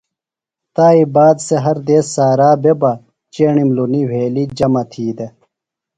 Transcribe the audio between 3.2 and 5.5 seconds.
چیݨیم لُنی وھیلیۡ جمع تھی دےۡ۔